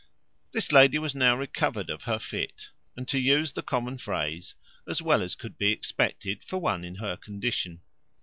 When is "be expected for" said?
5.59-6.57